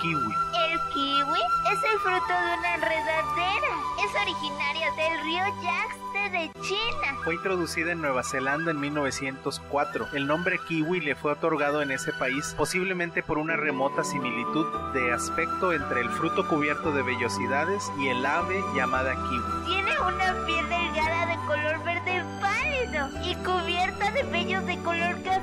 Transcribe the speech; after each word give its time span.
kiwi. 0.00 0.34
El 0.70 0.80
kiwi 0.92 1.40
es 1.72 1.82
el 1.82 1.98
fruto 2.00 2.28
de 2.28 2.58
una 2.58 2.74
enredadera. 2.74 3.72
Es 4.04 4.14
originaria 4.22 4.90
del 4.92 5.20
río 5.22 5.44
Yangtze 5.62 6.30
de 6.30 6.50
China. 6.62 7.16
Fue 7.24 7.34
introducida 7.34 7.92
en 7.92 8.00
Nueva 8.00 8.22
Zelanda 8.22 8.70
en 8.70 8.80
1904. 8.80 10.08
El 10.12 10.26
nombre 10.26 10.58
kiwi 10.68 11.00
le 11.00 11.14
fue 11.14 11.32
otorgado 11.32 11.82
en 11.82 11.90
ese 11.90 12.12
país 12.12 12.54
posiblemente 12.56 13.22
por 13.22 13.38
una 13.38 13.56
remota 13.56 14.04
similitud 14.04 14.66
de 14.92 15.12
aspecto 15.12 15.72
entre 15.72 16.00
el 16.00 16.10
fruto 16.10 16.46
cubierto 16.48 16.92
de 16.92 17.02
vellosidades 17.02 17.90
y 17.98 18.08
el 18.08 18.24
ave 18.24 18.62
llamada 18.74 19.14
kiwi. 19.14 19.66
Tiene 19.66 19.98
una 20.00 20.46
piel 20.46 20.68
delgada 20.68 21.26
de 21.26 21.36
color 21.46 21.84
verde 21.84 22.24
pálido 22.40 23.08
y 23.24 23.34
cubierta 23.36 24.10
de 24.12 24.22
vellos 24.24 24.64
de 24.66 24.78
color 24.78 25.22
café. 25.22 25.37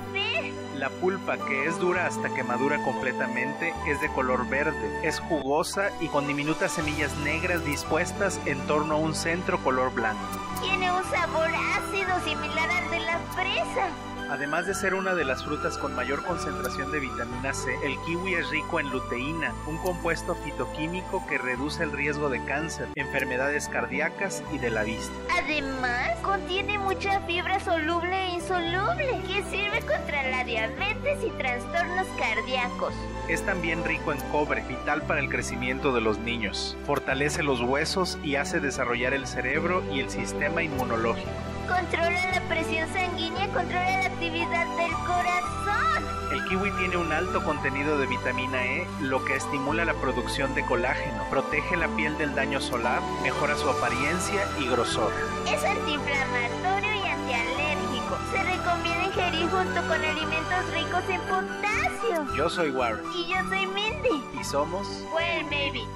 La 0.86 0.92
pulpa, 0.92 1.40
que 1.40 1.66
es 1.66 1.80
dura 1.80 2.06
hasta 2.06 2.32
que 2.32 2.44
madura 2.44 2.78
completamente, 2.84 3.74
es 3.88 4.00
de 4.02 4.10
color 4.10 4.48
verde. 4.48 5.00
Es 5.02 5.20
jugosa 5.20 5.90
y 6.00 6.10
con 6.10 6.28
diminutas 6.28 6.74
semillas 6.74 7.12
negras 7.24 7.66
dispuestas 7.66 8.40
en 8.46 8.60
torno 8.68 8.94
a 8.94 8.98
un 8.98 9.16
centro 9.16 9.58
color 9.64 9.92
blanco. 9.96 10.22
Tiene 10.62 10.92
un 10.92 11.04
sabor 11.06 11.50
ácido 11.76 12.20
similar 12.24 12.70
al 12.70 12.92
de 12.92 13.00
la 13.00 13.18
fresa. 13.34 14.15
Además 14.30 14.66
de 14.66 14.74
ser 14.74 14.96
una 14.96 15.14
de 15.14 15.24
las 15.24 15.44
frutas 15.44 15.78
con 15.78 15.96
mayor 15.96 16.24
concentración 16.24 16.92
de 16.92 17.00
vitamina 17.00 17.54
C, 17.54 17.76
el 17.84 17.98
kiwi 18.06 18.34
es 18.34 18.50
rico 18.50 18.80
en 18.80 18.90
luteína, 18.90 19.54
un 19.68 19.78
compuesto 19.78 20.36
fitoquímico 20.36 21.26
que 21.28 21.38
reduce 21.38 21.84
el 21.84 21.92
riesgo 21.92 22.30
de 22.30 22.44
cáncer, 22.44 22.88
enfermedades 22.96 23.70
cardíacas 23.70 24.44
y 24.52 24.58
de 24.58 24.72
la 24.72 24.84
vista. 24.84 25.14
Además, 25.44 26.18
contiene 26.22 26.80
mucha 26.80 27.20
fibra 27.22 27.60
soluble 27.60 28.16
e 28.16 28.36
insoluble 28.36 29.22
que 29.28 29.44
sirve 29.44 29.82
contra 29.82 30.24
la 30.30 30.44
diabetes 30.44 31.24
y 31.24 31.30
trastornos 31.32 32.08
cardíacos. 32.18 32.94
Es 33.28 33.44
también 33.46 33.84
rico 33.84 34.12
en 34.12 34.20
cobre, 34.32 34.64
vital 34.68 35.04
para 35.04 35.20
el 35.20 35.30
crecimiento 35.30 35.94
de 35.94 36.02
los 36.02 36.18
niños. 36.18 36.78
Fortalece 36.86 37.44
los 37.44 37.62
huesos 37.62 38.18
y 38.24 38.36
hace 38.36 38.60
desarrollar 38.60 39.14
el 39.14 39.28
cerebro 39.28 39.84
y 39.94 40.00
el 40.00 40.10
sistema 40.10 40.64
inmunológico. 40.64 41.30
Controla 41.68 42.32
la 42.32 42.42
presión 42.48 42.88
sanguínea, 42.94 43.48
controla 43.52 44.00
la 44.00 44.06
actividad 44.06 44.66
del 44.78 44.92
corazón. 45.06 46.04
El 46.32 46.44
kiwi 46.46 46.72
tiene 46.78 46.98
un 46.98 47.12
alto 47.12 47.44
contenido 47.44 47.98
de 47.98 48.06
vitamina 48.08 48.64
E, 48.64 48.88
lo 49.02 49.24
que 49.26 49.36
estimula 49.36 49.84
la 49.86 49.94
producción 49.96 50.54
de 50.56 50.64
colágeno, 50.66 51.24
protege 51.30 51.76
la 51.78 51.88
piel 51.96 52.18
del 52.18 52.36
daño 52.36 52.62
solar, 52.62 53.02
mejora 53.24 53.56
su 53.58 53.70
apariencia 53.70 54.46
y 54.60 54.68
grosor. 54.68 55.12
Es 55.48 55.64
antiinflamatorio 55.64 56.96
y 56.96 57.08
antialérgico. 57.08 58.18
Se 58.32 58.44
recomienda 58.44 59.06
ingerir 59.06 59.50
junto 59.50 59.82
con 59.88 60.04
alimentos 60.04 60.74
ricos 60.74 61.04
en 61.10 61.22
potasio. 61.22 62.36
Yo 62.36 62.50
soy 62.50 62.72
Warren 62.72 63.06
Y 63.16 63.28
yo 63.28 63.38
soy 63.50 63.66
Mindy. 63.68 64.24
y 64.40 64.44
somos 64.44 64.88
Well, 65.14 65.44
baby. 65.46 65.88